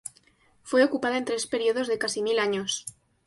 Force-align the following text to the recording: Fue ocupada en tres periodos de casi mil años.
Fue 0.63 0.83
ocupada 0.83 1.15
en 1.19 1.25
tres 1.25 1.45
periodos 1.45 1.87
de 1.87 1.99
casi 1.99 2.23
mil 2.23 2.39
años. 2.39 2.87